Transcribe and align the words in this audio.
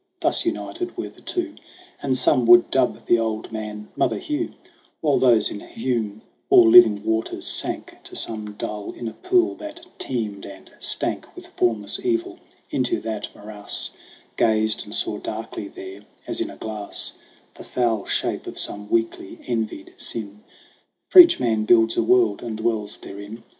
Thus 0.19 0.47
united 0.47 0.97
were 0.97 1.09
the 1.09 1.21
two: 1.21 1.53
And 2.01 2.17
some 2.17 2.47
would 2.47 2.71
dub 2.71 3.05
the 3.05 3.19
old 3.19 3.51
man' 3.51 3.87
Mother 3.95 4.17
Hugh'; 4.17 4.53
While 4.99 5.19
those 5.19 5.51
in 5.51 5.59
whom 5.59 6.23
all 6.49 6.67
living 6.67 7.03
waters 7.05 7.45
sank 7.45 7.95
To 8.05 8.15
some 8.15 8.53
dull 8.53 8.93
inner 8.97 9.13
pool 9.13 9.53
that 9.57 9.85
teemed 9.99 10.43
and 10.47 10.71
stank 10.79 11.27
With 11.35 11.45
formless 11.55 12.03
evil, 12.03 12.39
into 12.71 12.99
that 13.01 13.27
morass 13.35 13.91
Gazed, 14.37 14.85
and 14.85 14.95
saw 14.95 15.19
darkly 15.19 15.67
there, 15.67 16.01
as 16.25 16.41
in 16.41 16.49
a 16.49 16.57
glass, 16.57 17.13
The 17.53 17.63
foul 17.63 18.07
shape 18.07 18.47
of 18.47 18.57
some 18.57 18.89
weakly 18.89 19.37
envied 19.45 19.93
sin. 19.97 20.43
For 21.09 21.19
each 21.19 21.39
man 21.39 21.65
builds 21.65 21.95
a 21.95 22.01
world 22.01 22.41
and 22.41 22.57
dwells 22.57 22.97
therein. 22.97 23.43